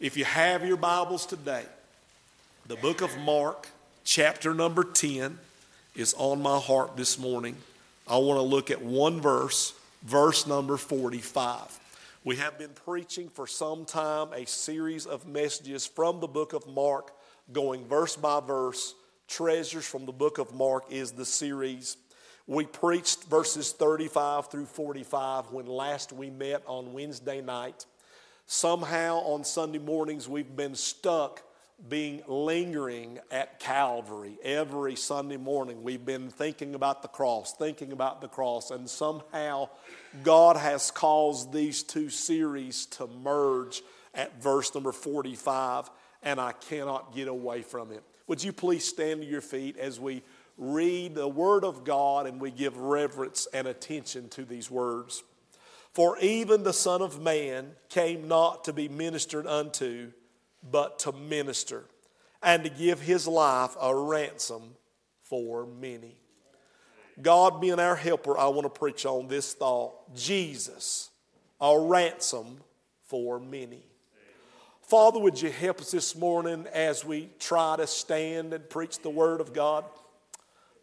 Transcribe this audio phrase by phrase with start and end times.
[0.00, 1.64] If you have your Bibles today,
[2.68, 3.66] the book of Mark,
[4.04, 5.36] chapter number 10,
[5.96, 7.56] is on my heart this morning.
[8.06, 9.74] I want to look at one verse,
[10.04, 11.80] verse number 45.
[12.22, 16.64] We have been preaching for some time a series of messages from the book of
[16.68, 17.12] Mark,
[17.52, 18.94] going verse by verse.
[19.26, 21.96] Treasures from the book of Mark is the series.
[22.46, 27.84] We preached verses 35 through 45 when last we met on Wednesday night.
[28.50, 31.42] Somehow on Sunday mornings, we've been stuck
[31.86, 35.82] being lingering at Calvary every Sunday morning.
[35.82, 39.68] We've been thinking about the cross, thinking about the cross, and somehow
[40.22, 43.82] God has caused these two series to merge
[44.14, 45.90] at verse number 45,
[46.22, 48.02] and I cannot get away from it.
[48.28, 50.22] Would you please stand to your feet as we
[50.56, 55.22] read the Word of God and we give reverence and attention to these words?
[55.98, 60.12] For even the Son of Man came not to be ministered unto,
[60.62, 61.86] but to minister,
[62.40, 64.76] and to give his life a ransom
[65.24, 66.14] for many.
[67.20, 71.10] God being our helper, I want to preach on this thought Jesus,
[71.60, 72.58] a ransom
[73.02, 73.82] for many.
[74.82, 79.10] Father, would you help us this morning as we try to stand and preach the
[79.10, 79.84] Word of God?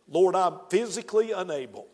[0.10, 1.88] Lord, I'm physically unable.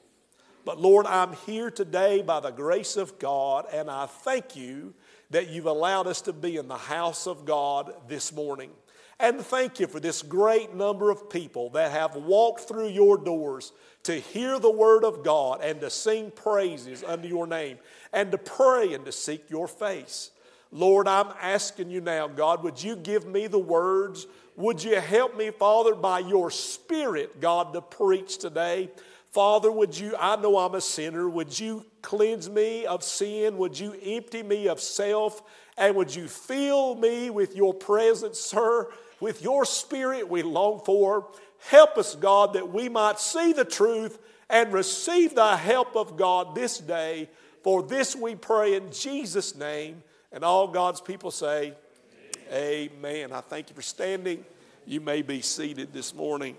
[0.64, 4.94] But Lord, I'm here today by the grace of God, and I thank you
[5.32, 8.70] that you've allowed us to be in the house of God this morning.
[9.20, 13.72] And thank you for this great number of people that have walked through your doors
[14.04, 17.78] to hear the word of God and to sing praises unto your name
[18.14, 20.32] and to pray and to seek your face.
[20.72, 24.26] Lord, I'm asking you now, God, would you give me the words?
[24.56, 28.90] Would you help me, Father, by your Spirit, God, to preach today?
[29.32, 33.58] Father, would you, I know I'm a sinner, would you cleanse me of sin?
[33.58, 35.42] Would you empty me of self?
[35.78, 38.88] And would you fill me with your presence, sir,
[39.22, 41.30] with your spirit we long for?
[41.70, 44.20] Help us, God, that we might see the truth
[44.50, 47.30] and receive the help of God this day.
[47.64, 50.04] For this we pray in Jesus' name.
[50.34, 51.74] And all God's people say,
[52.52, 52.90] Amen.
[52.98, 53.32] Amen.
[53.32, 54.44] I thank you for standing.
[54.86, 56.58] You may be seated this morning.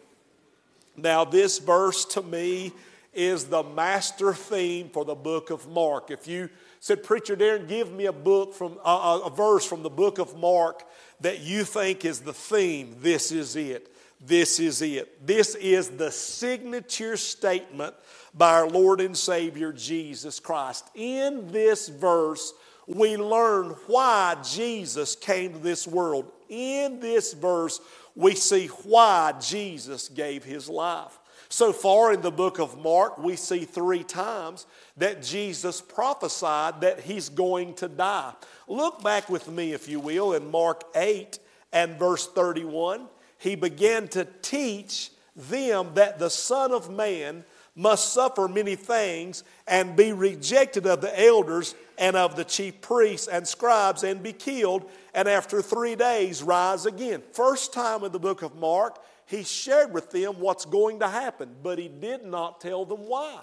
[0.97, 2.73] Now, this verse to me
[3.13, 6.11] is the master theme for the book of Mark.
[6.11, 6.49] If you
[6.81, 10.37] said, Preacher Darren, give me a book from a, a verse from the book of
[10.37, 10.85] Mark
[11.21, 13.89] that you think is the theme, this is it.
[14.25, 15.27] This is it.
[15.27, 17.95] This is the signature statement
[18.35, 20.89] by our Lord and Savior Jesus Christ.
[20.95, 22.53] In this verse,
[22.87, 26.31] we learn why Jesus came to this world.
[26.53, 27.81] In this verse,
[28.15, 31.19] we see why Jesus gave his life.
[31.49, 34.67] So far in the book of Mark, we see three times
[34.99, 38.35] that Jesus prophesied that he's going to die.
[38.69, 41.39] Look back with me, if you will, in Mark 8
[41.73, 43.07] and verse 31.
[43.39, 47.45] He began to teach them that the Son of Man
[47.75, 53.29] must suffer many things and be rejected of the elders and of the chief priests
[53.29, 57.23] and scribes and be killed, and after three days rise again.
[57.33, 61.55] First time in the book of Mark, he shared with them what's going to happen,
[61.63, 63.41] but he did not tell them why.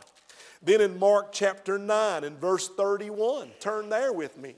[0.61, 4.55] Then in Mark chapter 9 and verse 31, turn there with me.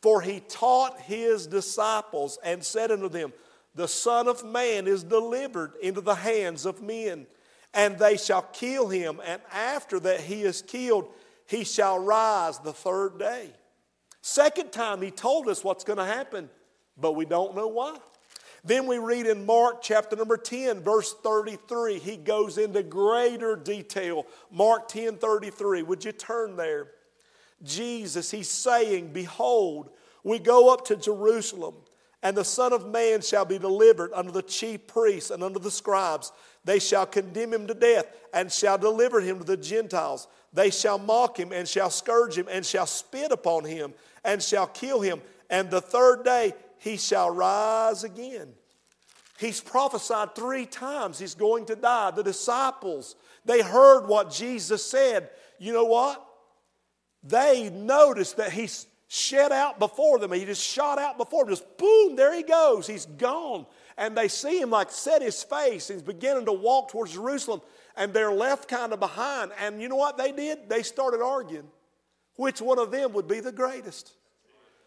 [0.00, 3.32] For he taught his disciples and said unto them,
[3.74, 7.26] The Son of Man is delivered into the hands of men
[7.74, 11.08] and they shall kill him, and after that he is killed,
[11.46, 13.50] he shall rise the third day.
[14.22, 16.50] Second time he told us what's going to happen,
[16.96, 17.96] but we don't know why.
[18.62, 21.98] Then we read in Mark chapter number 10, verse 33.
[21.98, 24.26] He goes into greater detail.
[24.50, 25.82] Mark 10 33.
[25.82, 26.88] Would you turn there?
[27.62, 29.90] Jesus, he's saying, Behold,
[30.22, 31.74] we go up to Jerusalem,
[32.22, 35.70] and the Son of Man shall be delivered unto the chief priests and unto the
[35.70, 36.32] scribes
[36.64, 40.28] they shall condemn him to death and shall deliver him to the Gentiles.
[40.52, 43.94] They shall mock him and shall scourge him and shall spit upon him
[44.24, 45.22] and shall kill him.
[45.48, 48.48] And the third day he shall rise again.
[49.38, 52.10] He's prophesied three times he's going to die.
[52.10, 53.16] The disciples,
[53.46, 55.30] they heard what Jesus said.
[55.58, 56.26] You know what?
[57.22, 60.32] They noticed that he's shed out before them.
[60.32, 61.52] He just shot out before them.
[61.52, 62.86] Just boom, there he goes.
[62.86, 63.66] He's gone
[64.00, 65.88] and they see him like set his face.
[65.88, 67.60] He's beginning to walk towards Jerusalem,
[67.96, 69.52] and they're left kind of behind.
[69.60, 70.70] And you know what they did?
[70.70, 71.68] They started arguing
[72.36, 74.12] which one of them would be the greatest.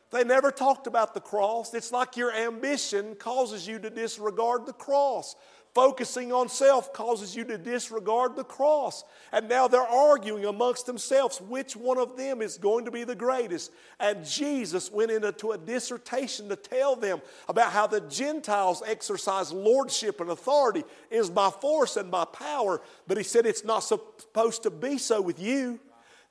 [0.09, 1.73] They never talked about the cross.
[1.75, 5.35] It's like your ambition causes you to disregard the cross.
[5.73, 9.03] Focusing on self causes you to disregard the cross.
[9.31, 13.15] And now they're arguing amongst themselves which one of them is going to be the
[13.15, 13.71] greatest.
[13.99, 20.21] And Jesus went into a dissertation to tell them about how the Gentiles exercise lordship
[20.21, 22.79] and authority is by force and by power.
[23.07, 25.79] But he said it's not supposed to be so with you.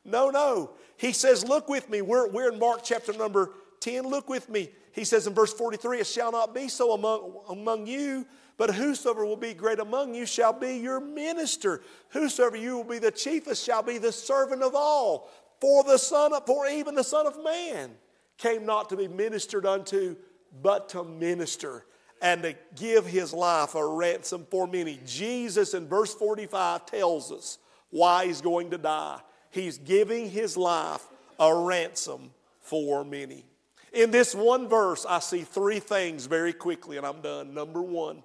[0.05, 0.71] No, no.
[0.97, 2.01] He says, Look with me.
[2.01, 3.51] We're, we're in Mark chapter number
[3.81, 4.05] 10.
[4.05, 4.71] Look with me.
[4.93, 8.25] He says in verse 43 It shall not be so among, among you
[8.63, 11.83] but whosoever will be great among you shall be your minister.
[12.11, 15.33] Whosoever you will be the chiefest shall be the servant of all.
[15.61, 17.91] For the Son of, for even the Son of Man
[18.39, 20.15] came not to be ministered unto,
[20.63, 21.87] but to minister
[22.21, 25.01] and to give his life a ransom for many.
[25.05, 27.59] Jesus in verse 45 tells us
[27.91, 29.19] why he's going to die.
[29.51, 31.05] He's giving his life
[31.41, 32.31] a ransom
[32.61, 33.45] for many.
[33.93, 37.55] In this one verse, I see three things very quickly, and I'm done.
[37.55, 38.23] Number one,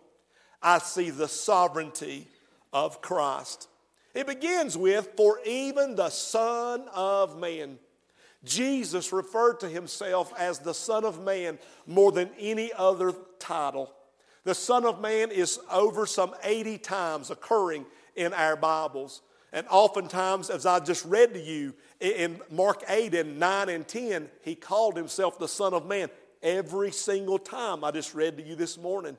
[0.67, 2.27] I see the sovereignty
[2.73, 3.69] of Christ.
[4.13, 7.79] It begins with, For even the Son of Man.
[8.43, 13.93] Jesus referred to himself as the Son of Man more than any other title.
[14.43, 17.85] The Son of Man is over some 80 times occurring
[18.17, 19.21] in our Bibles.
[19.53, 24.27] And oftentimes, as I just read to you in Mark 8 and 9 and 10,
[24.41, 26.09] he called himself the Son of Man
[26.43, 29.17] every single time I just read to you this morning.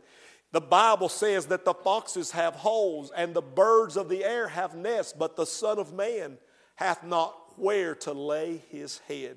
[0.53, 4.75] The Bible says that the foxes have holes and the birds of the air have
[4.75, 6.39] nests, but the Son of Man
[6.77, 9.37] hath not where to lay his head.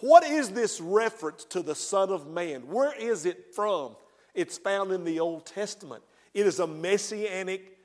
[0.00, 2.62] What is this reference to the Son of Man?
[2.68, 3.96] Where is it from?
[4.34, 6.02] It's found in the Old Testament.
[6.34, 7.78] It is a messianic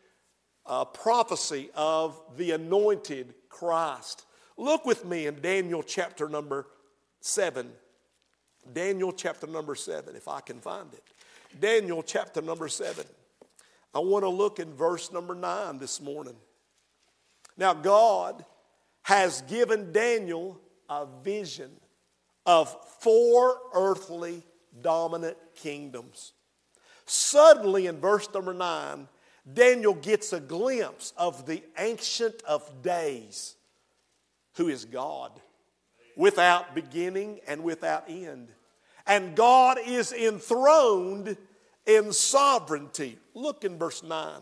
[0.66, 4.26] uh, prophecy of the anointed Christ.
[4.58, 6.68] Look with me in Daniel chapter number
[7.22, 7.70] 7.
[8.72, 11.04] Daniel chapter number 7, if I can find it.
[11.60, 13.06] Daniel chapter number 7.
[13.94, 16.36] I want to look in verse number 9 this morning.
[17.58, 18.44] Now, God
[19.04, 20.60] has given Daniel
[20.90, 21.72] a vision
[22.46, 24.44] of four earthly
[24.82, 26.34] dominant kingdoms.
[27.06, 29.08] Suddenly, in verse number 9,
[29.54, 33.56] Daniel gets a glimpse of the Ancient of Days,
[34.56, 35.32] who is God,
[36.18, 38.50] without beginning and without end
[39.08, 41.38] and God is enthroned
[41.86, 43.20] in sovereignty.
[43.34, 44.42] Look in verse 9.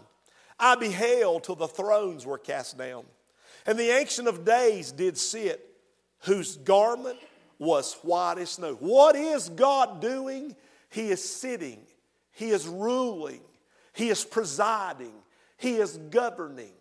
[0.59, 3.05] I beheld till the thrones were cast down,
[3.65, 5.65] and the Ancient of Days did sit,
[6.19, 7.17] whose garment
[7.59, 8.75] was white as snow.
[8.75, 10.55] What is God doing?
[10.89, 11.79] He is sitting,
[12.31, 13.41] He is ruling,
[13.93, 15.13] He is presiding,
[15.57, 16.71] He is governing.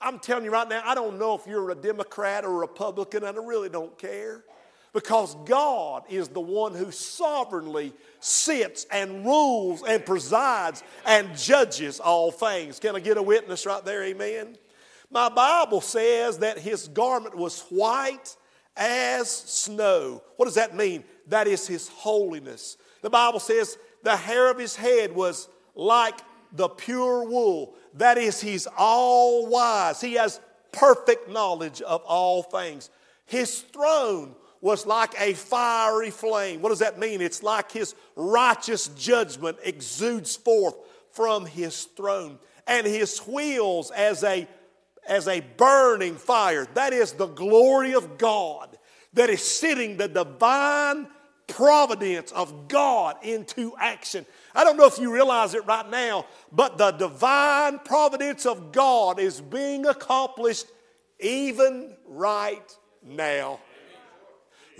[0.00, 3.24] I'm telling you right now, I don't know if you're a Democrat or a Republican,
[3.24, 4.44] and I really don't care
[4.92, 12.30] because God is the one who sovereignly sits and rules and presides and judges all
[12.30, 12.78] things.
[12.78, 14.04] Can I get a witness right there?
[14.04, 14.56] Amen.
[15.10, 18.36] My Bible says that his garment was white
[18.76, 20.22] as snow.
[20.36, 21.04] What does that mean?
[21.28, 22.76] That is his holiness.
[23.02, 26.18] The Bible says the hair of his head was like
[26.52, 27.74] the pure wool.
[27.94, 30.00] That is, he's all wise.
[30.00, 30.40] He has
[30.70, 32.90] perfect knowledge of all things.
[33.26, 36.62] His throne was like a fiery flame.
[36.62, 37.20] What does that mean?
[37.20, 40.76] It's like his righteous judgment exudes forth
[41.10, 44.48] from his throne, and his wheels as a
[45.06, 46.66] as a burning fire.
[46.74, 48.78] That is the glory of God
[49.14, 51.08] that is sitting the divine
[51.48, 54.24] providence of God into action.
[54.54, 59.18] I don't know if you realize it right now, but the divine providence of God
[59.18, 60.66] is being accomplished
[61.18, 63.60] even right now.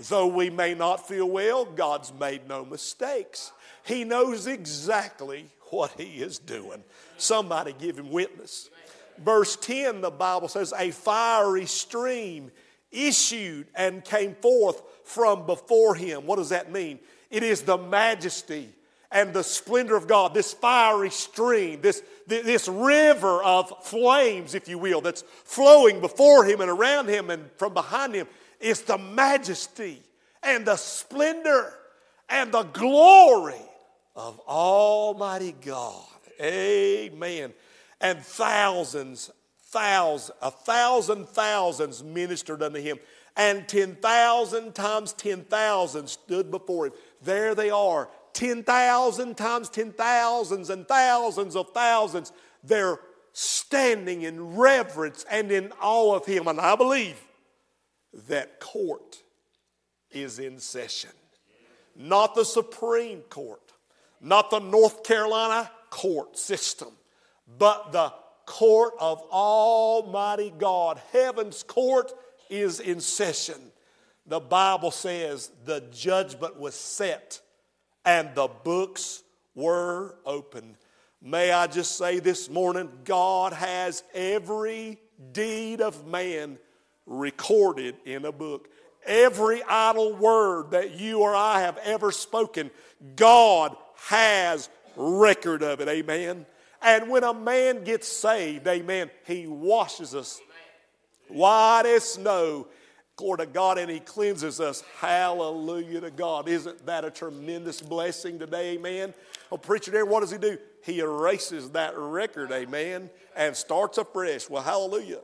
[0.09, 3.51] Though we may not feel well, God's made no mistakes.
[3.85, 6.83] He knows exactly what He is doing.
[7.17, 8.69] Somebody give Him witness.
[9.17, 12.51] Verse 10, the Bible says, A fiery stream
[12.91, 16.25] issued and came forth from before Him.
[16.25, 16.99] What does that mean?
[17.29, 18.69] It is the majesty
[19.13, 24.79] and the splendor of God, this fiery stream, this, this river of flames, if you
[24.79, 28.27] will, that's flowing before him and around him and from behind him.
[28.63, 30.01] Is the majesty
[30.41, 31.73] and the splendor
[32.29, 33.61] and the glory
[34.15, 36.05] of Almighty God.
[36.41, 37.53] Amen.
[38.01, 39.31] And thousands,
[39.67, 42.99] thousands, a thousand thousands ministered unto him,
[43.35, 46.93] and 10,000 times 10,000 stood before him.
[47.21, 52.31] There they are, 10,000 times 10,000s and thousands of thousands.
[52.63, 52.99] They're
[53.33, 56.47] standing in reverence and in awe of him.
[56.47, 57.19] And I believe
[58.27, 59.21] that court
[60.11, 61.09] is in session.
[61.95, 63.61] Not the Supreme Court,
[64.21, 66.89] not the North Carolina court system,
[67.57, 68.13] but the
[68.45, 71.01] court of Almighty God.
[71.11, 72.11] Heaven's court
[72.49, 73.71] is in session.
[74.25, 77.41] The Bible says the judgment was set
[78.05, 79.23] and the books
[79.55, 80.77] were opened.
[81.21, 84.99] May I just say this morning, God has every
[85.31, 86.57] deed of man
[87.05, 88.69] recorded in a book.
[89.05, 92.71] Every idle word that you or I have ever spoken,
[93.15, 93.75] God
[94.07, 95.87] has record of it.
[95.87, 96.45] Amen.
[96.81, 100.41] And when a man gets saved, amen, he washes us
[101.27, 102.67] white as snow.
[103.15, 104.83] Glory to God, and He cleanses us.
[104.99, 106.47] Hallelujah to God.
[106.47, 109.13] Isn't that a tremendous blessing today, amen?
[109.51, 110.57] Oh, preacher there, what does He do?
[110.83, 114.49] He erases that record, amen, and starts afresh.
[114.49, 115.19] Well, hallelujah.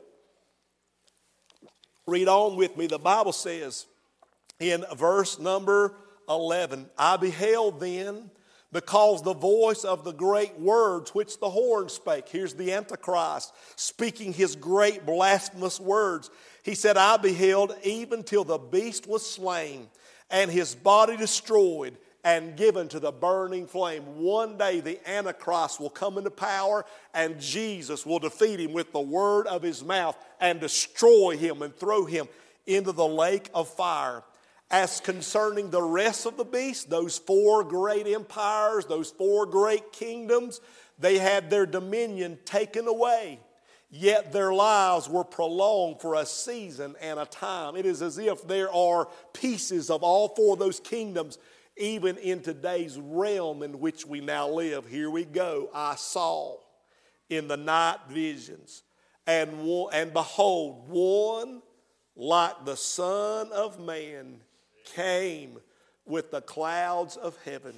[2.10, 2.88] Read on with me.
[2.88, 3.86] The Bible says
[4.58, 5.94] in verse number
[6.28, 8.32] 11 I beheld then
[8.72, 12.28] because the voice of the great words which the horn spake.
[12.28, 16.30] Here's the Antichrist speaking his great blasphemous words.
[16.64, 19.86] He said, I beheld even till the beast was slain
[20.32, 24.02] and his body destroyed and given to the burning flame.
[24.20, 26.84] One day the Antichrist will come into power
[27.14, 31.74] and Jesus will defeat him with the word of his mouth and destroy him and
[31.74, 32.28] throw him
[32.66, 34.22] into the lake of fire.
[34.70, 40.60] As concerning the rest of the beasts, those four great empires, those four great kingdoms,
[40.98, 43.40] they had their dominion taken away.
[43.90, 47.74] Yet their lives were prolonged for a season and a time.
[47.74, 51.38] It is as if there are pieces of all four of those kingdoms,
[51.80, 54.86] even in today's realm in which we now live.
[54.86, 55.70] Here we go.
[55.74, 56.58] I saw
[57.28, 58.82] in the night visions,
[59.26, 59.50] and,
[59.92, 61.62] and behold, one
[62.16, 64.40] like the Son of Man
[64.94, 65.58] came
[66.04, 67.74] with the clouds of heaven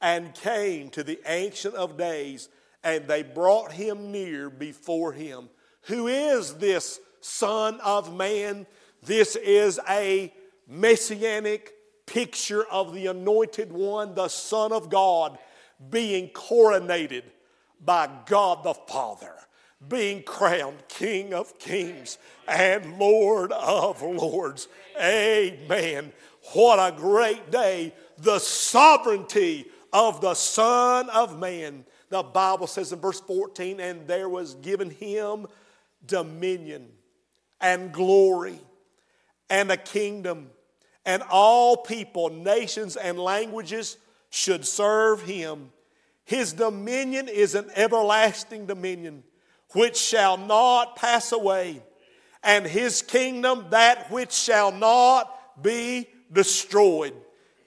[0.00, 2.48] and came to the Ancient of Days,
[2.82, 5.48] and they brought him near before him.
[5.82, 8.66] Who is this Son of Man?
[9.02, 10.32] This is a
[10.66, 11.73] messianic
[12.06, 15.38] picture of the anointed one, the Son of God,
[15.90, 17.22] being coronated
[17.84, 19.34] by God the Father,
[19.88, 22.18] being crowned King of Kings
[22.48, 24.68] and Lord of Lords.
[24.98, 26.12] Amen.
[26.52, 27.94] What a great day.
[28.18, 31.84] The sovereignty of the Son of Man.
[32.10, 35.46] The Bible says in verse 14, and there was given him
[36.06, 36.88] dominion
[37.60, 38.60] and glory
[39.50, 40.50] and a kingdom,
[41.04, 43.96] and all people, nations, and languages
[44.30, 45.70] should serve him.
[46.24, 49.22] His dominion is an everlasting dominion
[49.72, 51.82] which shall not pass away,
[52.42, 57.14] and his kingdom that which shall not be destroyed.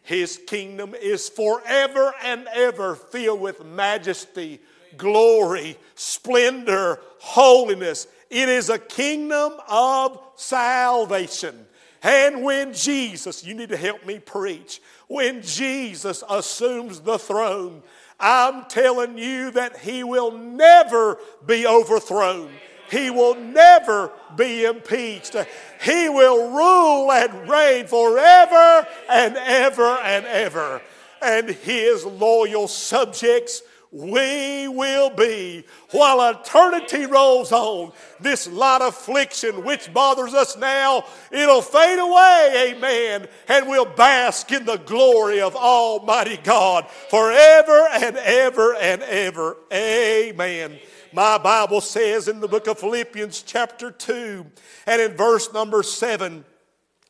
[0.01, 4.59] His kingdom is forever and ever filled with majesty,
[4.95, 8.07] glory, splendor, holiness.
[8.29, 11.65] It is a kingdom of salvation.
[12.03, 17.81] And when Jesus, you need to help me preach, when Jesus assumes the throne,
[18.19, 22.49] I'm telling you that he will never be overthrown.
[22.89, 25.35] He will never be impeached.
[25.81, 30.81] He will rule and reign forever and ever and ever.
[31.21, 37.93] And his loyal subjects we will be while eternity rolls on.
[38.19, 44.65] This light affliction which bothers us now, it'll fade away, amen, and we'll bask in
[44.65, 50.79] the glory of Almighty God forever and ever and ever, amen.
[51.13, 54.45] My Bible says in the book of Philippians, chapter 2,
[54.85, 56.43] and in verse number 7,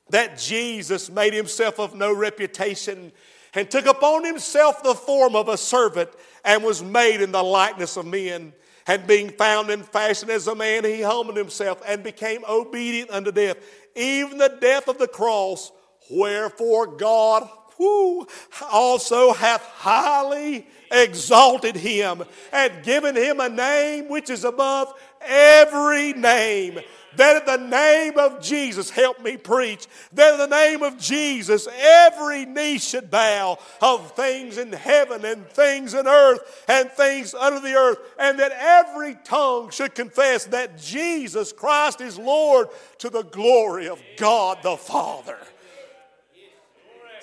[0.10, 3.12] that Jesus made himself of no reputation
[3.53, 6.10] and took upon himself the form of a servant
[6.48, 8.54] and was made in the likeness of men.
[8.88, 13.34] And being found in fashion as a man, he humbled himself and became obedient unto
[13.34, 13.58] death,
[13.96, 15.74] even the death of the cross.
[16.10, 18.25] Wherefore God who
[18.72, 26.79] also hath highly exalted him and given him a name which is above every name.
[27.15, 31.67] That in the name of Jesus, help me preach, that in the name of Jesus,
[31.67, 37.60] every knee should bow of things in heaven and things in earth and things under
[37.60, 42.67] the earth, and that every tongue should confess that Jesus Christ is Lord
[43.00, 45.39] to the glory of God the Father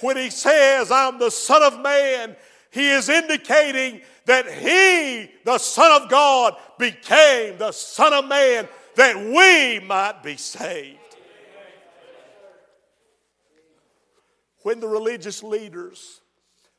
[0.05, 2.37] when he says, I'm the Son of Man,
[2.75, 8.67] he is indicating that he, the Son of God, became the Son of Man
[8.97, 10.99] that we might be saved.
[14.63, 16.21] When the religious leaders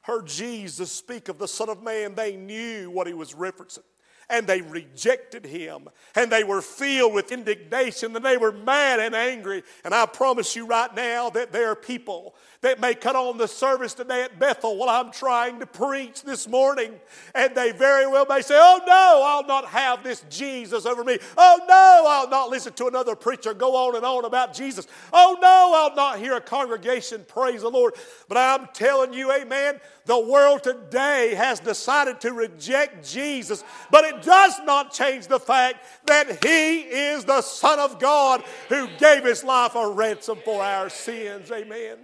[0.02, 3.84] heard Jesus speak of the Son of Man, they knew what he was referencing.
[4.30, 9.16] and they rejected him and they were filled with indignation and they were mad and
[9.16, 9.64] angry.
[9.84, 13.48] And I promise you right now that there are people that may cut on the
[13.48, 17.00] service today at Bethel while I'm trying to preach this morning
[17.36, 21.20] and they very well may say, Oh no, I'll not have this Jesus over me.
[21.38, 24.88] Oh no, I'll not listen to another preacher go on and on about Jesus.
[25.14, 27.94] Oh no, I'll not hear a congregation praise the Lord.
[28.28, 34.24] But I'm telling you, amen, the world today has decided to reject Jesus, but it
[34.24, 39.44] does not change the fact that He is the Son of God who gave His
[39.44, 41.52] life a ransom for our sins.
[41.52, 41.98] Amen.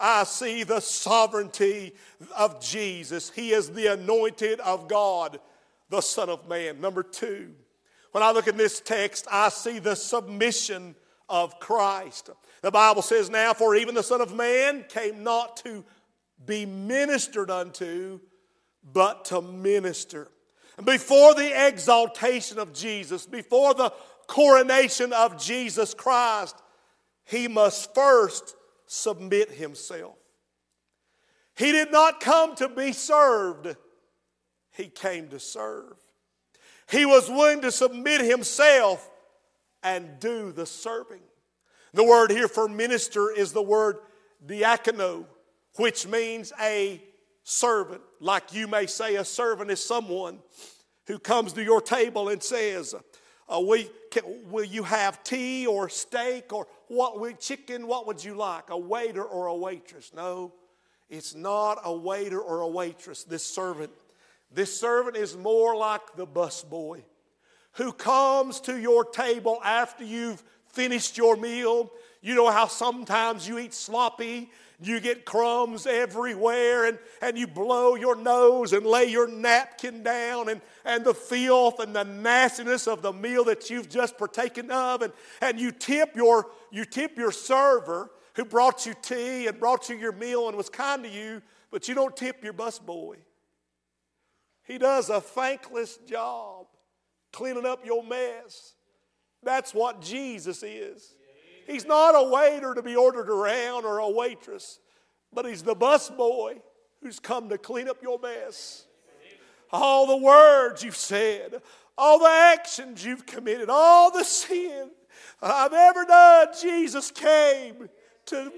[0.00, 1.92] I see the sovereignty
[2.36, 3.30] of Jesus.
[3.30, 5.38] He is the anointed of God,
[5.90, 6.80] the Son of Man.
[6.80, 7.52] Number two,
[8.12, 10.94] when I look at this text, I see the submission
[11.28, 12.30] of Christ.
[12.62, 15.84] The Bible says, Now, for even the Son of Man came not to
[16.44, 18.20] be ministered unto,
[18.92, 20.28] but to minister.
[20.76, 23.92] And before the exaltation of Jesus, before the
[24.26, 26.56] coronation of Jesus Christ,
[27.24, 28.56] he must first
[28.92, 30.16] submit himself.
[31.56, 33.76] He did not come to be served,
[34.72, 35.94] he came to serve.
[36.90, 39.08] He was willing to submit himself
[39.84, 41.20] and do the serving.
[41.94, 43.98] The word here for minister is the word
[44.44, 45.24] diakono,
[45.76, 47.00] which means a
[47.44, 48.02] servant.
[48.18, 50.40] Like you may say, a servant is someone
[51.06, 52.96] who comes to your table and says,
[53.52, 57.86] uh, will, can, will you have tea or steak or what chicken?
[57.86, 58.70] What would you like?
[58.70, 60.12] A waiter or a waitress?
[60.14, 60.52] No,
[61.08, 63.24] it's not a waiter or a waitress.
[63.24, 63.92] This servant,
[64.52, 67.02] this servant is more like the busboy
[67.72, 71.92] who comes to your table after you've finished your meal.
[72.20, 74.50] You know how sometimes you eat sloppy
[74.82, 80.48] you get crumbs everywhere, and, and you blow your nose and lay your napkin down,
[80.48, 85.02] and, and the filth and the nastiness of the meal that you've just partaken of,
[85.02, 89.88] and, and you tip your you tip your server who brought you tea and brought
[89.88, 93.16] you your meal and was kind to you, but you don't tip your busboy.
[94.64, 96.66] He does a thankless job
[97.32, 98.74] cleaning up your mess.
[99.42, 101.14] That's what Jesus is.
[101.70, 104.80] He's not a waiter to be ordered around or a waitress,
[105.32, 106.60] but he's the busboy
[107.00, 108.86] who's come to clean up your mess.
[109.72, 111.62] All the words you've said,
[111.96, 114.90] all the actions you've committed, all the sin
[115.40, 117.88] I've ever done, Jesus came
[118.26, 118.52] to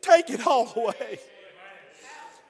[0.00, 1.18] take it all away.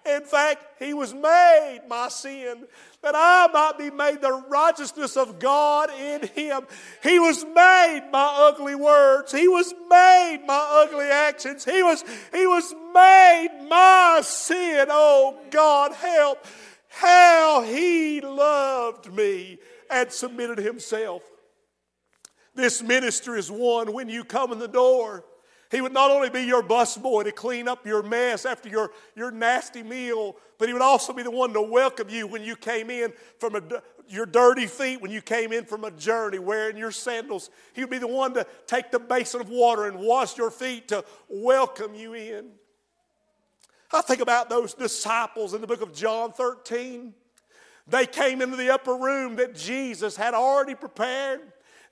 [0.07, 2.67] In fact, he was made my sin
[3.03, 6.67] that I might be made the righteousness of God in him.
[7.03, 9.33] He was made my ugly words.
[9.33, 11.65] He was made my ugly actions.
[11.65, 14.89] He was, he was made my sin.
[14.91, 16.45] Oh, God, help
[16.89, 19.59] how he loved me
[19.91, 21.23] and submitted himself.
[22.55, 25.25] This ministry is one when you come in the door
[25.75, 29.33] he would not only be your busboy to clean up your mess after your, your
[29.33, 32.91] nasty meal, but he would also be the one to welcome you when you came
[32.91, 33.63] in from a,
[34.09, 37.51] your dirty feet, when you came in from a journey wearing your sandals.
[37.73, 40.89] He would be the one to take the basin of water and wash your feet
[40.89, 42.51] to welcome you in.
[43.93, 47.15] I think about those disciples in the book of John 13.
[47.89, 51.41] They came into the upper room that Jesus had already prepared.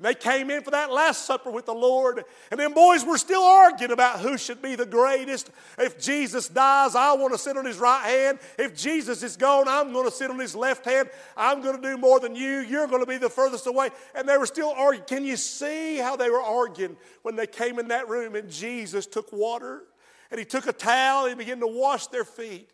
[0.03, 3.43] They came in for that Last Supper with the Lord, and then, boys were still
[3.43, 5.51] arguing about who should be the greatest.
[5.79, 8.41] If Jesus dies, I want to sit on his right hand.
[8.59, 11.09] If Jesus is gone, I'm going to sit on his left hand.
[11.37, 12.61] I'm going to do more than you.
[12.61, 13.91] You're going to be the furthest away.
[14.15, 15.07] And they were still arguing.
[15.07, 19.07] Can you see how they were arguing when they came in that room and Jesus
[19.07, 19.85] took water
[20.33, 22.71] and he took a towel and he began to wash their feet?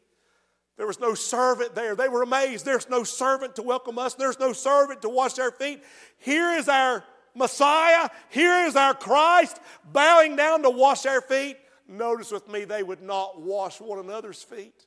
[0.78, 1.94] There was no servant there.
[1.94, 2.64] They were amazed.
[2.64, 4.14] There's no servant to welcome us.
[4.14, 5.82] There's no servant to wash our feet.
[6.18, 7.04] Here is our
[7.38, 8.08] Messiah.
[8.28, 9.58] Here is our Christ
[9.92, 11.56] bowing down to wash our feet.
[11.88, 14.86] Notice with me, they would not wash one another's feet.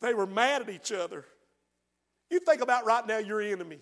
[0.00, 1.24] They were mad at each other.
[2.28, 3.78] You think about right now your enemy.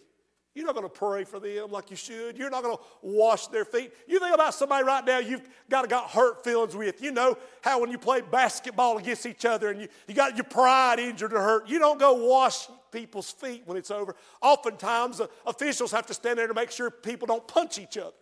[0.55, 2.37] You're not going to pray for them like you should.
[2.37, 3.93] You're not going to wash their feet.
[4.09, 7.01] You think about somebody right now you've got, got hurt feelings with.
[7.01, 10.45] You know how when you play basketball against each other and you, you got your
[10.45, 14.15] pride injured or hurt, you don't go wash people's feet when it's over.
[14.41, 18.13] Oftentimes, uh, officials have to stand there to make sure people don't punch each other.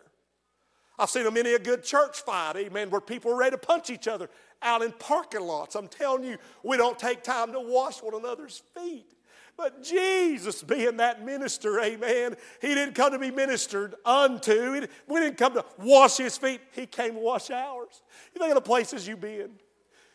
[0.97, 3.89] I've seen a many a good church fight, amen, where people are ready to punch
[3.89, 4.29] each other
[4.61, 5.75] out in parking lots.
[5.75, 9.15] I'm telling you, we don't take time to wash one another's feet.
[9.55, 14.87] But Jesus, being that minister, amen, he didn't come to be ministered unto.
[15.07, 16.61] We didn't come to wash his feet.
[16.71, 18.01] He came to wash ours.
[18.33, 19.51] You think of the places you've been.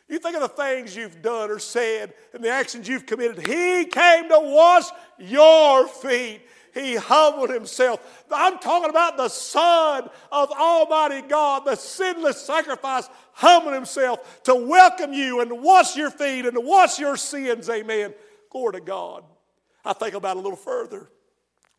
[0.09, 3.47] You think of the things you've done or said and the actions you've committed.
[3.47, 4.85] He came to wash
[5.19, 6.43] your feet.
[6.75, 8.25] He humbled himself.
[8.31, 15.12] I'm talking about the Son of Almighty God, the sinless sacrifice, humbled himself to welcome
[15.12, 17.71] you and wash your feet and to wash your sins.
[17.71, 18.12] Amen.
[18.51, 19.25] Glory to God.
[19.85, 21.09] I think about it a little further.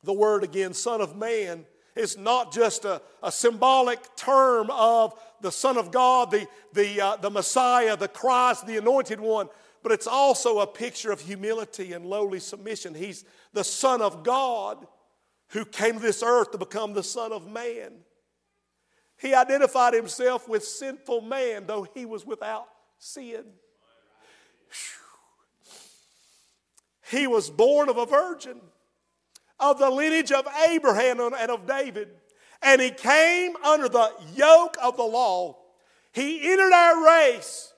[0.03, 5.51] The word again, Son of Man, is not just a, a symbolic term of the
[5.51, 9.49] Son of God, the, the, uh, the Messiah, the Christ, the Anointed One,
[9.83, 12.95] but it's also a picture of humility and lowly submission.
[12.95, 14.87] He's the Son of God
[15.49, 17.91] who came to this earth to become the Son of Man.
[19.17, 22.67] He identified himself with sinful man, though he was without
[22.97, 23.45] sin.
[27.09, 28.59] He was born of a virgin,
[29.59, 32.09] of the lineage of Abraham and of David,
[32.61, 35.57] and he came under the yoke of the law.
[36.11, 37.73] He entered our race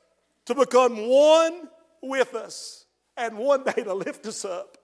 [0.45, 1.67] to become one
[2.01, 2.85] with us
[3.15, 4.77] and one day to lift us up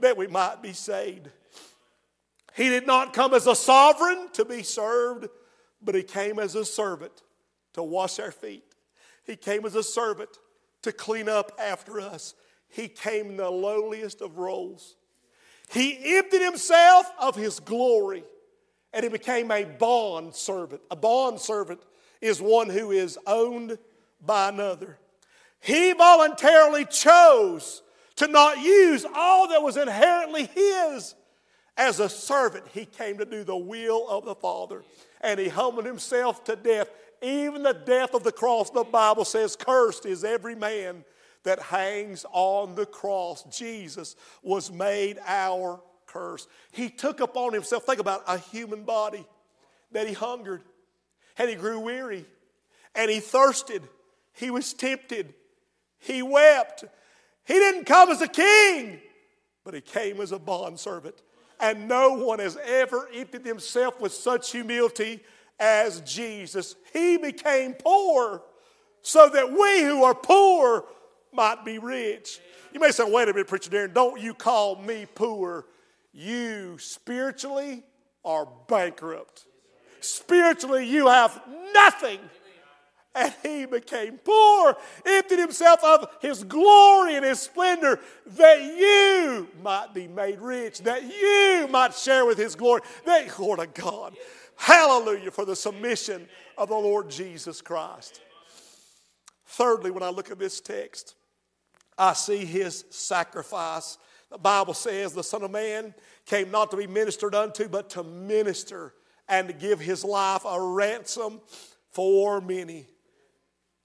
[0.00, 1.28] that we might be saved.
[2.54, 5.28] He did not come as a sovereign to be served,
[5.80, 7.22] but he came as a servant
[7.72, 8.64] to wash our feet.
[9.24, 10.30] He came as a servant
[10.82, 12.34] to clean up after us.
[12.68, 14.96] He came in the lowliest of roles.
[15.70, 18.24] He emptied himself of his glory
[18.92, 20.82] and he became a bond servant.
[20.90, 21.80] A bond servant
[22.20, 23.78] is one who is owned
[24.24, 24.98] by another.
[25.60, 27.82] He voluntarily chose
[28.16, 31.14] to not use all that was inherently his.
[31.76, 34.82] As a servant, he came to do the will of the Father,
[35.22, 36.90] and he humbled himself to death,
[37.22, 38.70] even the death of the cross.
[38.70, 41.04] The Bible says, Cursed is every man
[41.44, 43.44] that hangs on the cross.
[43.44, 45.80] Jesus was made our
[46.12, 46.46] curse.
[46.72, 49.24] He took upon himself, think about a human body,
[49.92, 50.62] that he hungered,
[51.38, 52.26] and he grew weary,
[52.94, 53.82] and he thirsted,
[54.34, 55.34] he was tempted,
[55.98, 56.84] he wept.
[57.44, 59.00] He didn't come as a king,
[59.64, 61.22] but he came as a bondservant.
[61.60, 65.20] And no one has ever emptied himself with such humility
[65.60, 66.74] as Jesus.
[66.92, 68.42] He became poor
[69.02, 70.84] so that we who are poor
[71.32, 72.40] might be rich.
[72.72, 75.66] You may say, wait a minute, Preacher Darren, don't you call me poor.
[76.12, 77.84] You spiritually
[78.24, 79.46] are bankrupt.
[80.00, 81.40] Spiritually, you have
[81.72, 82.18] nothing
[83.14, 89.92] and he became poor, emptied himself of his glory and his splendor, that you might
[89.92, 92.80] be made rich, that you might share with his glory.
[93.04, 94.16] That, Lord of God.
[94.56, 98.20] Hallelujah for the submission of the Lord Jesus Christ.
[99.46, 101.14] Thirdly, when I look at this text,
[101.98, 103.98] I see his sacrifice.
[104.32, 108.02] The Bible says the Son of Man came not to be ministered unto, but to
[108.02, 108.94] minister
[109.28, 111.42] and to give his life a ransom
[111.90, 112.86] for many.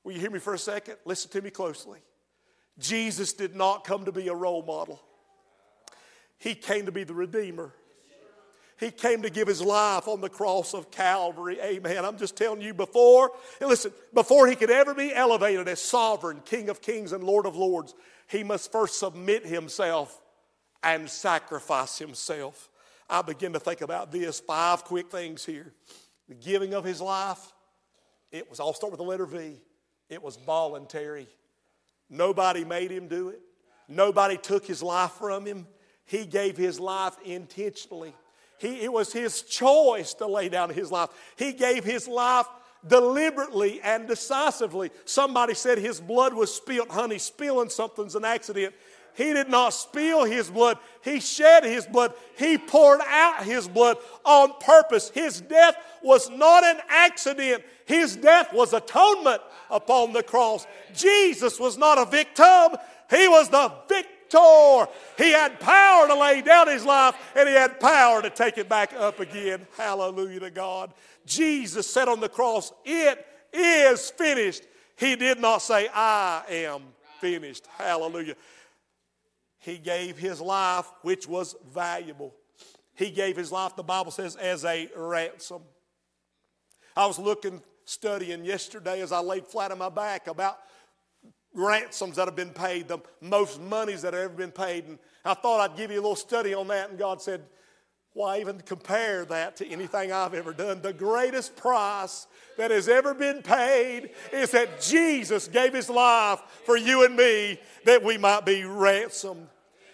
[0.06, 0.96] Will you hear me for a second?
[1.04, 2.00] Listen to me closely.
[2.80, 5.02] Jesus did not come to be a role model,
[6.38, 7.74] He came to be the Redeemer.
[8.80, 11.60] He came to give his life on the cross of Calvary.
[11.60, 12.06] Amen.
[12.06, 16.70] I'm just telling you before, listen, before he could ever be elevated as sovereign, King
[16.70, 17.96] of kings and Lord of lords,
[18.28, 20.22] he must first submit himself
[20.84, 22.70] and sacrifice himself.
[23.10, 25.74] I begin to think about this five quick things here.
[26.28, 27.40] The giving of his life,
[28.32, 29.62] it was, I'll start with the letter V.
[30.10, 31.28] It was voluntary.
[32.10, 33.42] Nobody made him do it,
[33.88, 35.68] nobody took his life from him.
[36.06, 38.14] He gave his life intentionally.
[38.60, 41.10] He, it was his choice to lay down his life.
[41.36, 42.48] He gave his life
[42.88, 44.90] deliberately and decisively.
[45.04, 46.90] Somebody said his blood was spilled.
[46.90, 48.74] Honey, spilling something's an accident.
[49.18, 50.78] He did not spill his blood.
[51.04, 52.14] He shed his blood.
[52.38, 55.10] He poured out his blood on purpose.
[55.10, 57.64] His death was not an accident.
[57.86, 60.68] His death was atonement upon the cross.
[60.94, 62.78] Jesus was not a victim,
[63.10, 64.08] he was the victor.
[65.18, 68.70] He had power to lay down his life and he had power to take it
[68.70, 69.66] back up again.
[69.78, 70.94] Hallelujah to God.
[71.26, 74.64] Jesus said on the cross, It is finished.
[74.98, 76.82] He did not say, I am
[77.20, 77.66] finished.
[77.78, 78.36] Hallelujah.
[79.68, 82.34] He gave his life, which was valuable.
[82.96, 85.62] He gave his life, the Bible says, as a ransom.
[86.96, 90.58] I was looking studying yesterday as I laid flat on my back about
[91.54, 94.86] ransoms that have been paid, the most monies that have ever been paid.
[94.86, 96.90] And I thought I'd give you a little study on that.
[96.90, 97.42] And God said,
[98.14, 100.82] why even compare that to anything I've ever done?
[100.82, 102.26] The greatest price
[102.58, 107.60] that has ever been paid is that Jesus gave his life for you and me
[107.84, 109.50] that we might be ransomed.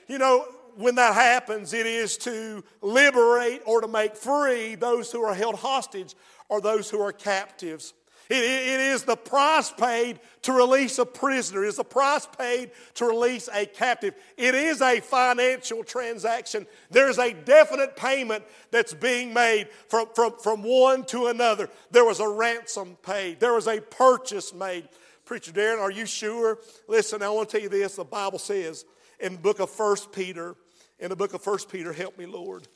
[0.08, 5.24] You know, when that happens, it is to liberate or to make free those who
[5.24, 6.16] are held hostage
[6.50, 7.94] or those who are captives.
[8.30, 11.66] It, it is the price paid to release a prisoner.
[11.66, 14.16] It is the price paid to release a captive.
[14.38, 16.66] It is a financial transaction.
[16.90, 21.70] There's a definite payment that's being made from, from, from one to another.
[21.92, 23.40] There was a ransom paid.
[23.40, 24.88] There was a purchase made.
[25.26, 26.60] Preacher Darren, are you sure?
[26.88, 27.96] Listen, I want to tell you this.
[27.96, 28.86] The Bible says
[29.24, 30.56] in the book of First Peter,
[31.00, 32.68] in the book of First Peter, help me, Lord.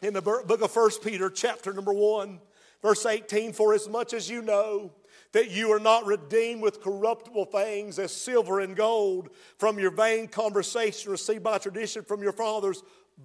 [0.00, 2.40] In the book of First Peter, chapter number 1,
[2.84, 4.92] Verse 18 For as much as you know
[5.32, 10.28] that you are not redeemed with corruptible things as silver and gold from your vain
[10.28, 12.82] conversation received by tradition from your fathers,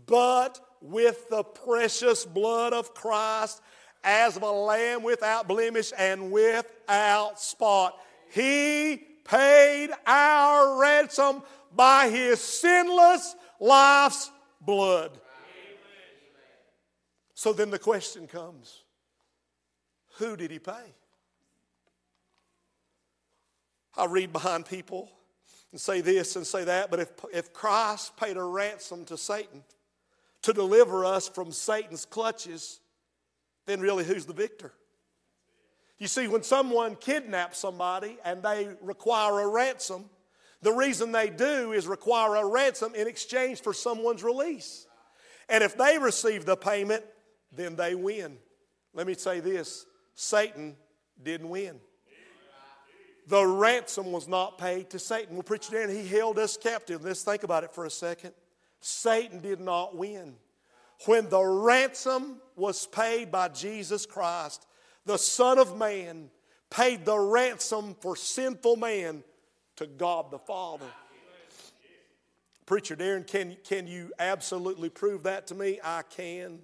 [0.07, 3.61] but with the precious blood of Christ
[4.01, 7.99] as of a lamb without blemish and without spot.
[8.31, 11.43] He paid our ransom
[11.75, 15.19] by his sinless life's blood.
[17.33, 18.83] So then the question comes
[20.17, 20.93] who did he pay?
[23.95, 25.09] I read behind people
[25.71, 29.63] and say this and say that, but if, if Christ paid a ransom to Satan
[30.41, 32.79] to deliver us from Satan's clutches,
[33.65, 34.73] then really who's the victor?
[35.97, 40.09] You see, when someone kidnaps somebody and they require a ransom,
[40.61, 44.85] the reason they do is require a ransom in exchange for someone's release.
[45.47, 47.03] And if they receive the payment,
[47.55, 48.37] then they win.
[48.93, 50.75] Let me say this Satan
[51.21, 51.79] didn't win.
[53.27, 55.29] The ransom was not paid to Satan.
[55.29, 57.03] We'll Well, Preacher Darren, he held us captive.
[57.03, 58.31] Let's think about it for a second.
[58.81, 60.35] Satan did not win.
[61.05, 64.65] When the ransom was paid by Jesus Christ,
[65.05, 66.31] the Son of Man
[66.69, 69.23] paid the ransom for sinful man
[69.79, 70.85] to God the Father.
[72.65, 75.79] Preacher Darren, can, can you absolutely prove that to me?
[75.81, 76.59] I can.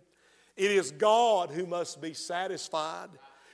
[0.57, 3.07] It is God who must be satisfied.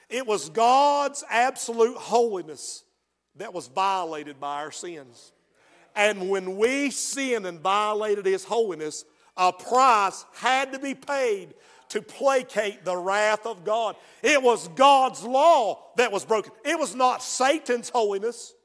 [0.09, 2.83] It was God's absolute holiness
[3.35, 5.31] that was violated by our sins.
[5.95, 9.05] And when we sinned and violated His holiness,
[9.37, 11.53] a price had to be paid
[11.89, 13.95] to placate the wrath of God.
[14.23, 16.51] It was God's law that was broken.
[16.65, 18.55] It was not Satan's holiness.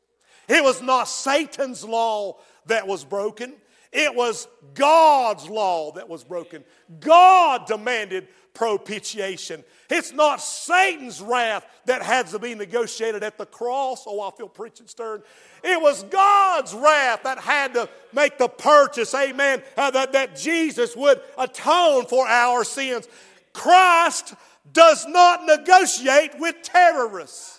[0.49, 3.55] It was not Satan's law that was broken.
[3.93, 6.65] It was God's law that was broken.
[7.01, 9.63] God demanded propitiation.
[9.91, 14.05] It's not Satan's wrath that had to be negotiated at the cross.
[14.07, 15.23] Oh, I feel preaching stern.
[15.63, 20.97] It was God's wrath that had to make the purchase, amen, uh, that, that Jesus
[20.97, 23.09] would atone for our sins.
[23.53, 24.35] Christ
[24.73, 27.56] does not negotiate with terrorists.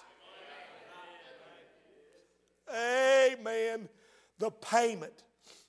[2.74, 3.90] Amen.
[4.40, 5.24] The payment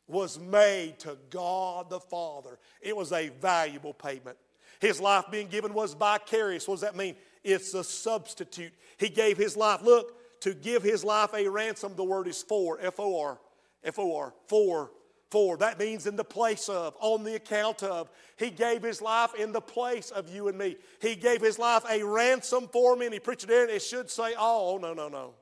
[0.07, 2.59] was made to God the Father.
[2.81, 4.37] It was a valuable payment.
[4.81, 6.67] His life being given was vicarious.
[6.67, 7.17] What does that mean?
[7.45, 8.73] It's a substitute.
[8.97, 9.83] He gave his life.
[9.83, 13.39] Look, to give his life a ransom, the word is for, F O R,
[13.83, 14.93] F O R, for,
[15.31, 15.57] for.
[15.57, 18.09] That means in the place of, on the account of.
[18.37, 20.77] He gave his life in the place of you and me.
[21.01, 23.07] He gave his life a ransom for me.
[23.07, 25.35] And he preached it should say, oh, no, no, no.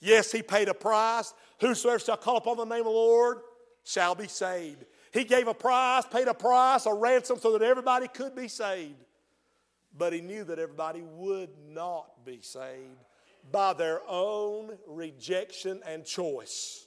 [0.00, 1.34] Yes, he paid a price.
[1.60, 3.38] Whosoever shall call upon the name of the Lord
[3.84, 4.84] shall be saved.
[5.12, 9.04] He gave a price, paid a price, a ransom so that everybody could be saved.
[9.96, 13.04] But he knew that everybody would not be saved
[13.50, 16.86] by their own rejection and choice.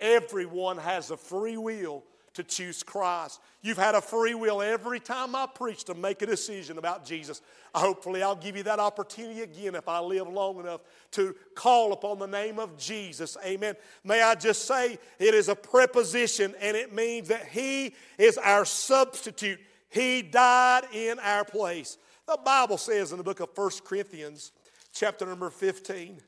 [0.00, 2.02] Everyone has a free will
[2.34, 3.40] to choose Christ.
[3.62, 7.40] You've had a free will every time I preach to make a decision about Jesus.
[7.74, 12.18] Hopefully, I'll give you that opportunity again if I live long enough to call upon
[12.18, 13.36] the name of Jesus.
[13.44, 13.74] Amen.
[14.02, 18.64] May I just say it is a preposition and it means that He is our
[18.64, 19.60] substitute.
[19.88, 21.98] He died in our place.
[22.26, 24.52] The Bible says in the book of 1 Corinthians,
[24.92, 26.20] chapter number 15,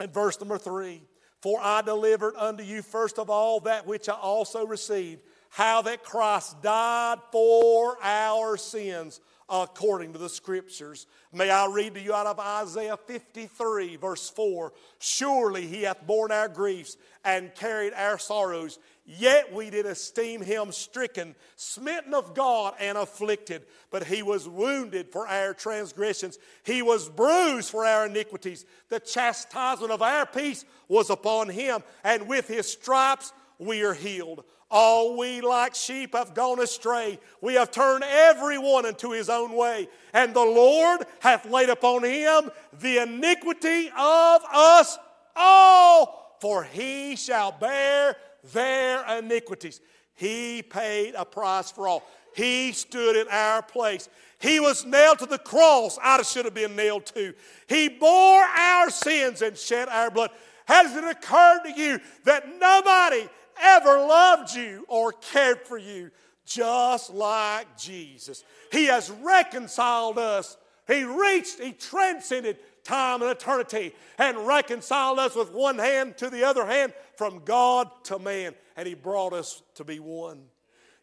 [0.00, 1.00] and verse number 3
[1.44, 6.02] for I delivered unto you first of all that which I also received, how that
[6.02, 11.06] Christ died for our sins according to the scriptures.
[11.32, 16.32] May I read to you out of Isaiah 53, verse 4 Surely he hath borne
[16.32, 18.78] our griefs and carried our sorrows.
[19.06, 23.64] Yet we did esteem him stricken, smitten of God, and afflicted.
[23.90, 28.64] But he was wounded for our transgressions, he was bruised for our iniquities.
[28.88, 34.44] The chastisement of our peace was upon him, and with his stripes we are healed.
[34.76, 37.20] All we like sheep have gone astray.
[37.40, 39.86] We have turned every one into his own way.
[40.12, 44.98] And the Lord hath laid upon him the iniquity of us
[45.36, 48.16] all, for he shall bear
[48.52, 49.80] their iniquities.
[50.16, 52.02] He paid a price for all.
[52.34, 54.08] He stood in our place.
[54.40, 56.00] He was nailed to the cross.
[56.02, 57.32] I should have been nailed too.
[57.68, 60.32] He bore our sins and shed our blood.
[60.66, 63.28] Has it occurred to you that nobody
[63.60, 66.10] ever loved you or cared for you
[66.44, 68.44] just like Jesus?
[68.72, 70.56] He has reconciled us.
[70.86, 76.44] He reached, He transcended time and eternity and reconciled us with one hand to the
[76.44, 78.54] other hand from God to man.
[78.76, 80.42] And He brought us to be one.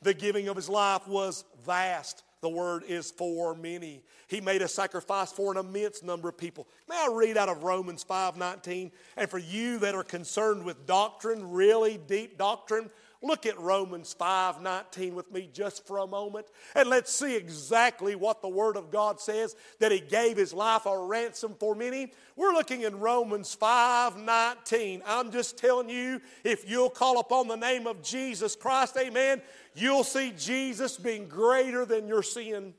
[0.02, 2.24] The giving of His life was vast.
[2.42, 4.04] The word is for many.
[4.28, 6.68] He made a sacrifice for an immense number of people.
[6.90, 8.92] May I read out of Romans 5:19?
[9.16, 12.90] And for you that are concerned with doctrine, really deep doctrine,
[13.24, 18.16] Look at Romans 5 19 with me just for a moment, and let's see exactly
[18.16, 22.12] what the Word of God says that He gave His life a ransom for many.
[22.36, 25.04] We're looking in Romans 5 19.
[25.06, 29.44] I'm just telling you, if you'll call upon the name of Jesus Christ, amen,
[29.76, 32.74] you'll see Jesus being greater than your sin.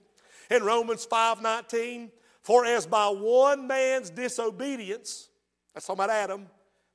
[0.50, 5.28] In Romans 5 19, for as by one man's disobedience,
[5.72, 6.48] that's talking about Adam,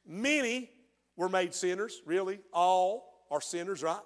[0.06, 0.70] many
[1.16, 4.00] were made sinners, really, all are sinners, right?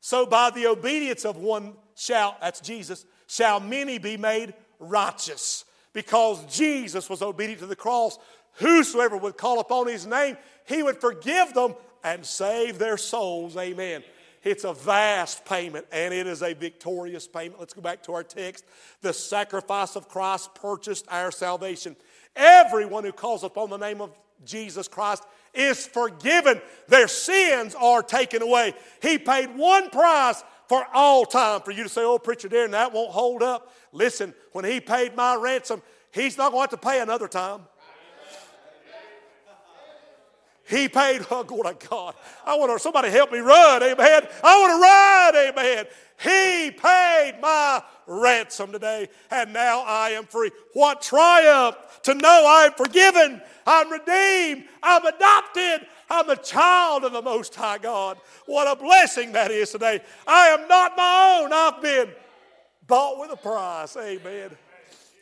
[0.00, 5.64] So by the obedience of one shall, that's Jesus, shall many be made righteous.
[5.92, 8.18] Because Jesus was obedient to the cross,
[8.54, 13.56] whosoever would call upon his name, he would forgive them and save their souls.
[13.56, 14.02] Amen.
[14.42, 17.60] It's a vast payment and it is a victorious payment.
[17.60, 18.64] Let's go back to our text.
[19.00, 21.94] The sacrifice of Christ purchased our salvation.
[22.34, 24.10] Everyone who calls upon the name of
[24.44, 25.22] Jesus Christ
[25.54, 26.60] is forgiven.
[26.88, 28.74] Their sins are taken away.
[29.00, 31.60] He paid one price for all time.
[31.60, 33.72] For you to say, oh, preacher Darren, that won't hold up.
[33.92, 37.62] Listen, when he paid my ransom, he's not going to have to pay another time.
[40.68, 42.14] He paid, oh, glory to God.
[42.46, 44.26] I want to, somebody help me run, amen.
[44.44, 45.86] I want to run, amen.
[46.22, 50.50] He paid my ransom today, and now I am free.
[50.72, 57.22] What triumph to know I'm forgiven, I'm redeemed, I'm adopted, I'm a child of the
[57.22, 58.18] Most High God.
[58.46, 60.00] What a blessing that is today.
[60.26, 62.10] I am not my own, I've been
[62.86, 64.50] bought with a price, amen.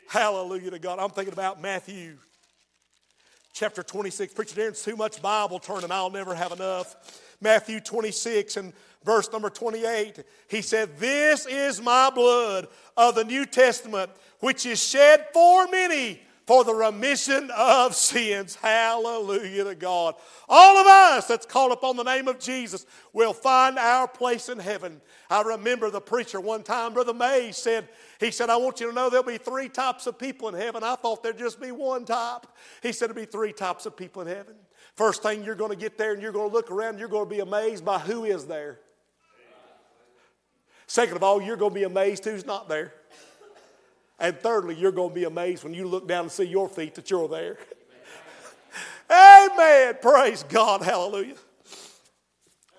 [0.08, 0.98] Hallelujah to God.
[0.98, 2.18] I'm thinking about Matthew
[3.52, 4.34] chapter 26.
[4.34, 6.96] Preacher Darren's too much Bible turning, I'll never have enough.
[7.40, 8.72] Matthew 26 and
[9.04, 14.10] verse number 28, he said, This is my blood of the New Testament,
[14.40, 18.56] which is shed for many for the remission of sins.
[18.56, 20.16] Hallelujah to God.
[20.48, 24.58] All of us that's called upon the name of Jesus will find our place in
[24.58, 25.00] heaven.
[25.30, 28.92] I remember the preacher one time, Brother May said, he said, I want you to
[28.92, 30.82] know there'll be three types of people in heaven.
[30.82, 32.48] I thought there'd just be one type.
[32.82, 34.56] He said there'll be three types of people in heaven.
[34.96, 37.28] First thing you're going to get there and you're going to look around, you're going
[37.28, 38.80] to be amazed by who is there.
[40.88, 42.92] Second of all, you're going to be amazed who's not there.
[44.20, 46.94] And thirdly, you're going to be amazed when you look down and see your feet
[46.96, 47.56] that you're there.
[49.10, 49.94] Amen.
[50.02, 50.82] Praise God.
[50.82, 51.36] Hallelujah.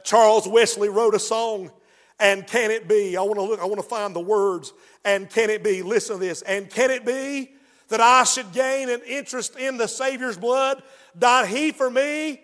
[0.04, 1.72] Charles Wesley wrote a song,
[2.20, 3.18] and can it be?
[3.18, 4.72] I want to look, I want to find the words.
[5.04, 5.82] And can it be?
[5.82, 6.44] Listen to this.
[6.44, 7.52] And can it be
[7.88, 10.84] that I should gain an interest in the Savior's blood?
[11.18, 12.40] Died he for me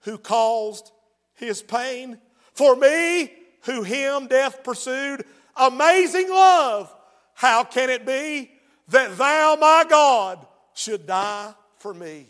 [0.00, 0.90] who caused
[1.34, 2.18] his pain?
[2.54, 3.30] For me
[3.64, 5.24] who him death pursued?
[5.54, 6.94] Amazing love
[7.38, 8.50] how can it be
[8.88, 12.26] that thou, my God, should die for me?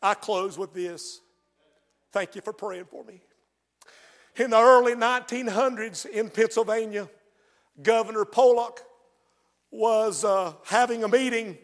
[0.00, 1.20] I close with this.
[2.12, 3.20] Thank you for praying for me.
[4.36, 7.10] In the early 1900s in Pennsylvania,
[7.82, 8.80] Governor Pollock
[9.70, 11.58] was uh, having a meeting,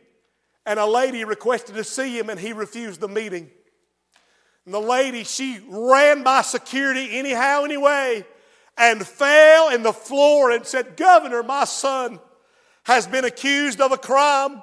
[0.66, 3.50] and a lady requested to see him, and he refused the meeting.
[4.66, 8.26] And the lady, she ran by security anyhow, anyway,
[8.76, 12.20] and fell in the floor and said, Governor, my son
[12.84, 14.62] has been accused of a crime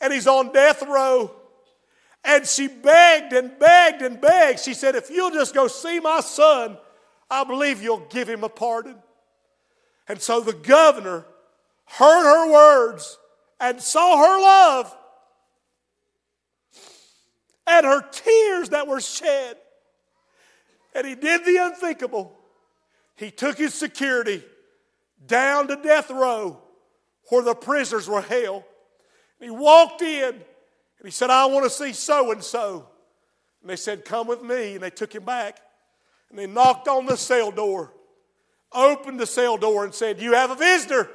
[0.00, 1.34] and he's on death row.
[2.24, 4.60] And she begged and begged and begged.
[4.60, 6.76] She said, If you'll just go see my son,
[7.30, 8.96] I believe you'll give him a pardon.
[10.08, 11.24] And so the governor
[11.86, 13.18] heard her words
[13.58, 14.96] and saw her love
[17.66, 19.56] and her tears that were shed.
[20.94, 22.36] And he did the unthinkable.
[23.16, 24.42] He took his security
[25.26, 26.60] down to death row
[27.30, 28.64] where the prisoners were held.
[29.40, 32.86] And he walked in and he said, I want to see so and so.
[33.62, 34.74] And they said, Come with me.
[34.74, 35.60] And they took him back
[36.28, 37.92] and they knocked on the cell door,
[38.72, 41.10] opened the cell door, and said, You have a visitor.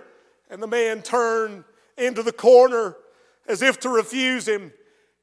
[0.49, 1.63] And the man turned
[1.97, 2.95] into the corner
[3.47, 4.72] as if to refuse him.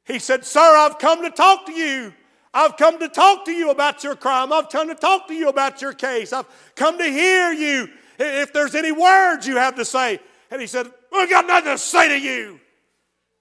[0.05, 2.13] He said, Sir, I've come to talk to you.
[2.55, 4.53] I've come to talk to you about your crime.
[4.53, 6.33] I've come to talk to you about your case.
[6.33, 7.89] I've come to hear you
[8.19, 10.21] if there's any words you have to say.
[10.53, 12.61] And he said, I've got nothing to say to you.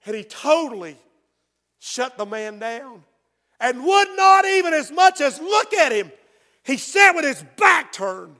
[0.06, 0.96] And he totally
[1.78, 3.04] shut the man down
[3.60, 6.10] and would not even as much as look at him.
[6.64, 8.36] He sat with his back turned.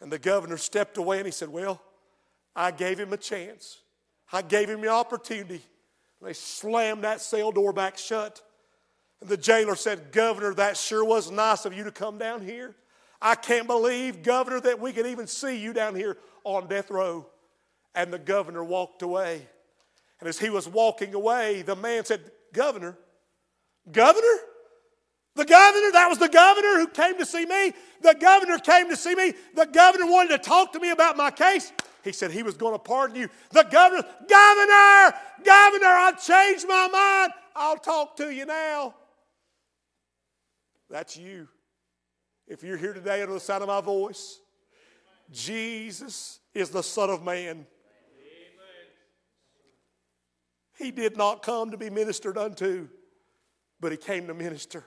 [0.00, 1.80] And the governor stepped away and he said, Well,
[2.54, 3.78] I gave him a chance.
[4.30, 5.62] I gave him the opportunity.
[6.20, 8.42] And they slammed that cell door back shut.
[9.22, 12.74] And the jailer said, Governor, that sure was nice of you to come down here.
[13.22, 17.26] I can't believe, Governor, that we could even see you down here on death row.
[17.96, 19.48] And the governor walked away.
[20.20, 22.20] And as he was walking away, the man said,
[22.52, 22.96] Governor,
[23.90, 24.36] Governor?
[25.34, 27.74] The governor, that was the governor who came to see me.
[28.00, 29.34] The governor came to see me.
[29.54, 31.72] The governor wanted to talk to me about my case.
[32.02, 33.28] He said he was going to pardon you.
[33.50, 37.32] The governor, Governor, Governor, I've changed my mind.
[37.54, 38.94] I'll talk to you now.
[40.88, 41.48] That's you.
[42.46, 44.38] If you're here today under the sound of my voice,
[45.30, 47.66] Jesus is the Son of Man.
[50.78, 52.88] He did not come to be ministered unto,
[53.80, 54.84] but He came to minister.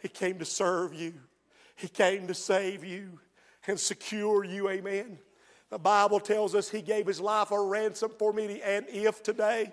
[0.00, 1.14] He came to serve you.
[1.74, 3.20] He came to save you
[3.66, 4.68] and secure you.
[4.68, 5.18] Amen.
[5.70, 8.60] The Bible tells us He gave His life a ransom for me.
[8.62, 9.72] And if today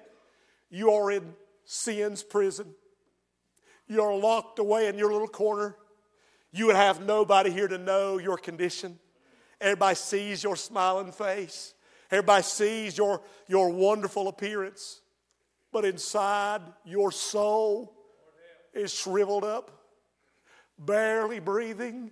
[0.70, 1.34] you are in
[1.66, 2.74] sin's prison,
[3.88, 5.76] you're locked away in your little corner,
[6.52, 8.98] you would have nobody here to know your condition.
[9.60, 11.74] Everybody sees your smiling face.
[12.12, 15.02] Everybody sees your, your wonderful appearance.
[15.74, 17.96] But inside, your soul
[18.76, 19.72] is shriveled up,
[20.78, 22.12] barely breathing,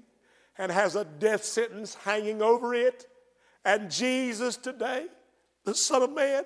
[0.58, 3.06] and has a death sentence hanging over it.
[3.64, 5.06] And Jesus today,
[5.64, 6.44] the Son of Man,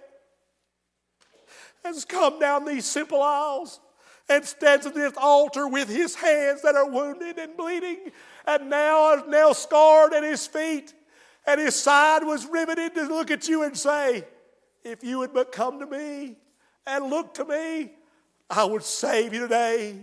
[1.85, 3.79] has come down these simple aisles
[4.27, 8.11] and stands at this altar with his hands that are wounded and bleeding,
[8.45, 10.93] and now now scarred at his feet,
[11.47, 14.25] and his side was riveted to look at you and say,
[14.83, 16.37] If you would but come to me
[16.87, 17.91] and look to me,
[18.49, 19.95] I would save you today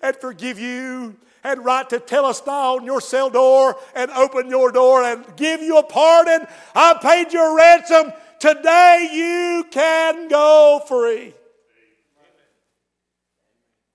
[0.00, 5.24] and forgive you and write Tetelestai on your cell door and open your door and
[5.36, 6.46] give you a pardon.
[6.74, 8.12] I paid your ransom.
[8.38, 11.34] Today you can go free.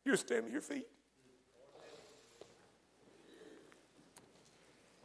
[0.05, 0.87] You stand to your feet.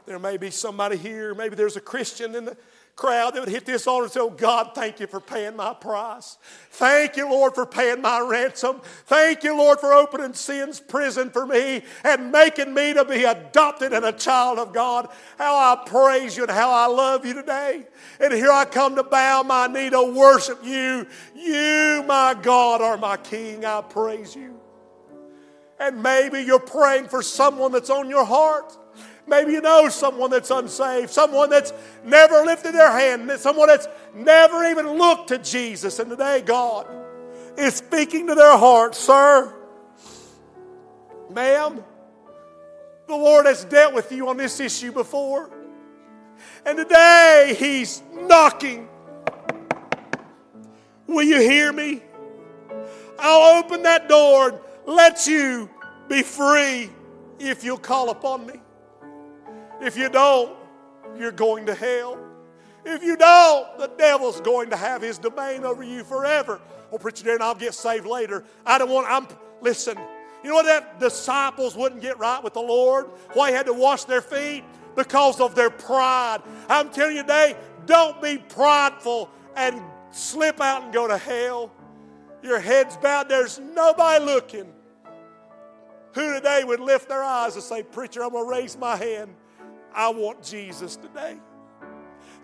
[0.06, 2.56] There may be somebody here, maybe there's a Christian in the
[2.94, 5.74] crowd that would hit this altar and say, Oh God, thank you for paying my
[5.74, 6.38] price.
[6.70, 8.80] Thank you, Lord, for paying my ransom.
[9.06, 13.92] Thank you, Lord, for opening sin's prison for me and making me to be adopted
[13.92, 15.08] and a child of God.
[15.38, 17.86] How I praise you and how I love you today.
[18.20, 21.06] And here I come to bow my knee to worship you.
[21.34, 23.64] You, my God, are my King.
[23.64, 24.60] I praise you.
[25.80, 28.78] And maybe you're praying for someone that's on your heart.
[29.26, 31.72] Maybe you know someone that's unsaved, someone that's
[32.04, 35.98] never lifted their hand, someone that's never even looked to Jesus.
[35.98, 36.86] And today, God
[37.56, 39.54] is speaking to their heart, sir,
[41.30, 41.84] ma'am,
[43.06, 45.50] the Lord has dealt with you on this issue before.
[46.64, 48.88] And today, He's knocking.
[51.06, 52.02] Will you hear me?
[53.18, 55.68] I'll open that door and let you
[56.08, 56.90] be free
[57.38, 58.61] if you'll call upon me.
[59.82, 60.56] If you don't,
[61.18, 62.16] you're going to hell.
[62.84, 66.60] If you don't, the devil's going to have his domain over you forever.
[66.92, 68.44] Oh, preacher Darren, I'll get saved later.
[68.64, 69.26] I don't want, I'm,
[69.60, 69.98] listen,
[70.42, 73.06] you know what that disciples wouldn't get right with the Lord?
[73.32, 74.64] Why he had to wash their feet?
[74.94, 76.42] Because of their pride.
[76.68, 77.56] I'm telling you today,
[77.86, 79.80] don't be prideful and
[80.10, 81.72] slip out and go to hell.
[82.42, 84.72] Your head's bowed, there's nobody looking.
[86.14, 89.34] Who today would lift their eyes and say, Preacher, I'm going to raise my hand.
[89.94, 91.36] I want Jesus today.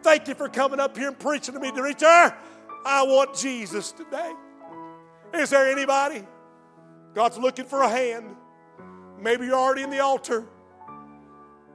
[0.03, 2.07] Thank you for coming up here and preaching to me, preacher.
[2.07, 4.32] I want Jesus today.
[5.34, 6.24] Is there anybody?
[7.14, 8.36] God's looking for a hand.
[9.20, 10.46] Maybe you're already in the altar.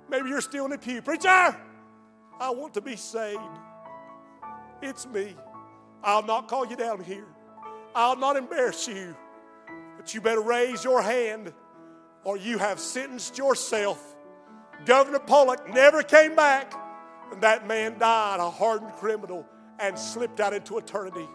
[0.10, 1.02] Maybe you're still in the pew.
[1.02, 3.42] Preacher, I want to be saved.
[4.82, 5.36] It's me.
[6.04, 7.26] I'll not call you down here.
[7.96, 9.16] I'll not embarrass you.
[9.98, 11.54] But you better raise your hand
[12.24, 14.13] or you have sentenced yourself.
[14.86, 16.74] Governor Pollock never came back,
[17.32, 19.48] and that man died, a hardened criminal,
[19.80, 21.28] and slipped out into eternity.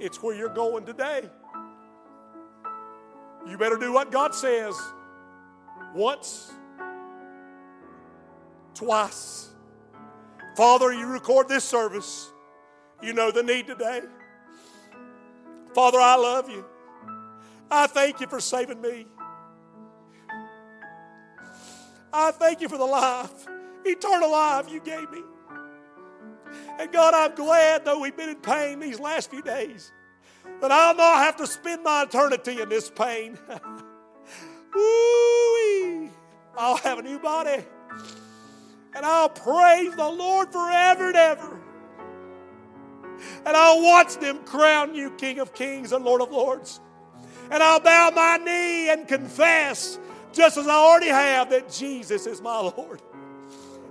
[0.00, 1.28] It's where you're going today.
[3.48, 4.74] You better do what God says
[5.94, 6.52] once,
[8.74, 9.48] twice.
[10.56, 12.30] Father, you record this service.
[13.00, 14.02] You know the need today.
[15.74, 16.64] Father, I love you.
[17.70, 19.06] I thank you for saving me.
[22.18, 23.46] I thank you for the life,
[23.84, 25.22] eternal life you gave me.
[26.78, 29.92] And God, I'm glad, though we've been in pain these last few days,
[30.60, 33.38] that I'll not have to spend my eternity in this pain.
[34.74, 36.10] Woo-wee.
[36.56, 37.64] I'll have a new body.
[38.94, 41.60] And I'll praise the Lord forever and ever.
[43.46, 46.80] And I'll watch them crown you King of Kings and Lord of Lords.
[47.50, 49.98] And I'll bow my knee and confess,
[50.32, 53.00] just as I already have, that Jesus is my Lord.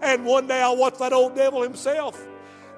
[0.01, 2.25] And one day I'll watch that old devil himself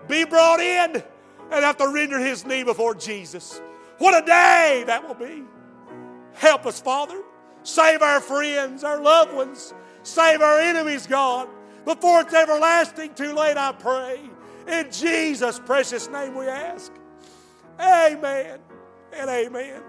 [0.07, 1.03] be brought in
[1.51, 3.61] and have to render his knee before Jesus.
[3.97, 5.43] What a day that will be.
[6.33, 7.21] Help us, Father.
[7.63, 9.73] Save our friends, our loved ones.
[10.03, 11.49] Save our enemies, God.
[11.85, 14.21] Before it's everlasting too late, I pray.
[14.67, 16.91] In Jesus' precious name we ask.
[17.79, 18.59] Amen
[19.13, 19.81] and amen.